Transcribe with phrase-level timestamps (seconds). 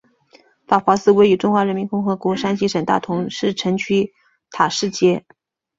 [0.65, 4.11] 法华寺位于中华人民共和国山西省大同市城区
[4.49, 5.23] 塔寺街。